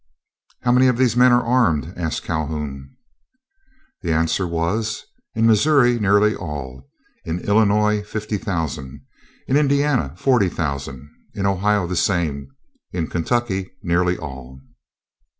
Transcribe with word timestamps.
"How 0.63 0.71
many 0.71 0.87
of 0.87 0.97
these 0.97 1.15
men 1.15 1.31
are 1.31 1.45
armed?" 1.45 1.93
asked 1.95 2.23
Calhoun. 2.23 2.95
The 4.01 4.11
answer 4.11 4.47
was: 4.47 5.05
"In 5.35 5.45
Missouri 5.45 5.99
nearly 5.99 6.35
all, 6.35 6.89
in 7.23 7.37
Illinois 7.41 8.01
fifty 8.01 8.39
thousand, 8.39 9.05
in 9.47 9.57
Indiana 9.57 10.15
forty 10.17 10.49
thousand, 10.49 11.07
in 11.35 11.45
Ohio 11.45 11.85
the 11.85 11.95
same, 11.95 12.47
in 12.91 13.11
Kentucky 13.11 13.69
nearly 13.83 14.17
all." 14.17 14.59